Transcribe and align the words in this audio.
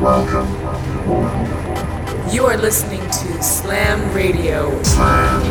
You 0.00 0.06
are 2.46 2.56
listening 2.56 3.02
to 3.02 3.42
Slam 3.42 4.14
Radio. 4.14 4.82
Slam 4.82 5.42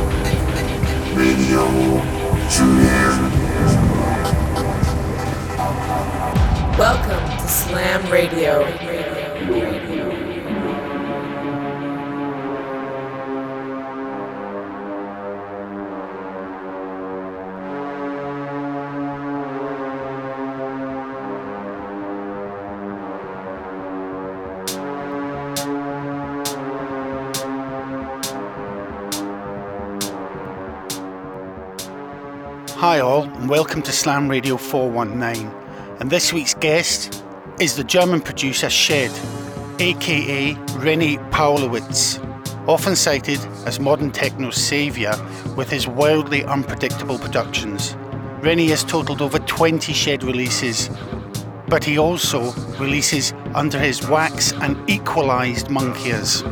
Radio. 1.16 1.68
Welcome 6.80 7.38
to 7.38 7.48
Slam 7.48 8.12
Radio. 8.12 9.99
Hi, 32.90 33.02
all, 33.02 33.26
and 33.26 33.48
welcome 33.48 33.84
to 33.84 33.92
Slam 33.92 34.28
Radio 34.28 34.58
419. 34.58 35.48
And 36.00 36.10
this 36.10 36.34
week's 36.34 36.56
guest 36.56 37.24
is 37.60 37.76
the 37.76 37.84
German 37.84 38.20
producer 38.20 38.68
Shed, 38.68 39.12
aka 39.78 40.56
René 40.82 41.20
Pawlowitz, 41.30 42.18
often 42.68 42.96
cited 42.96 43.38
as 43.68 43.80
modern 43.80 44.10
techno's 44.10 44.56
saviour 44.56 45.14
with 45.56 45.70
his 45.70 45.88
wildly 45.88 46.44
unpredictable 46.46 47.20
productions. 47.20 47.96
Rennie 48.42 48.70
has 48.70 48.84
totaled 48.84 49.22
over 49.22 49.38
20 49.38 49.94
Shed 49.94 50.24
releases, 50.24 50.90
but 51.68 51.84
he 51.84 52.00
also 52.00 52.54
releases 52.80 53.34
under 53.54 53.78
his 53.78 54.10
Wax 54.10 54.52
and 54.64 54.76
Equalized 54.90 55.70
Monkeys, 55.70 56.44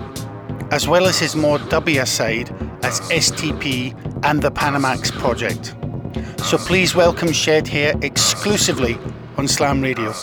as 0.70 0.88
well 0.88 1.08
as 1.08 1.17
his 1.17 1.36
more 1.36 1.58
dubbier 1.58 2.08
side 2.08 2.52
as 2.83 3.00
STP 3.09 3.95
and 4.23 4.39
the 4.39 4.52
Panamax 4.52 5.11
Project. 5.11 5.73
So 6.43 6.57
please 6.57 6.95
welcome 6.95 7.31
Shed 7.33 7.67
here 7.67 7.93
exclusively 8.02 8.97
on 9.38 9.47
Slam 9.47 9.81
Radio. 9.81 10.13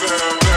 Baby. 0.00 0.47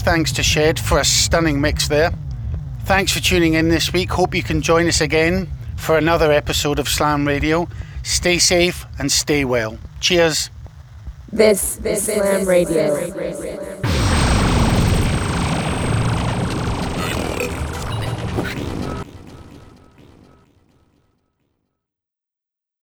Thanks 0.00 0.32
to 0.32 0.42
Shed 0.42 0.78
for 0.78 0.98
a 0.98 1.04
stunning 1.04 1.60
mix 1.60 1.88
there. 1.88 2.12
Thanks 2.84 3.12
for 3.12 3.20
tuning 3.20 3.54
in 3.54 3.68
this 3.68 3.92
week. 3.92 4.10
Hope 4.10 4.34
you 4.34 4.42
can 4.42 4.62
join 4.62 4.88
us 4.88 5.00
again 5.00 5.48
for 5.76 5.96
another 5.96 6.32
episode 6.32 6.78
of 6.78 6.88
Slam 6.88 7.26
Radio. 7.26 7.68
Stay 8.02 8.38
safe 8.38 8.86
and 8.98 9.10
stay 9.10 9.44
well. 9.44 9.78
Cheers. 10.00 10.50
This, 11.32 11.76
this 11.76 12.08
is 12.08 12.14
Slam 12.16 12.46
Radio. 12.46 12.96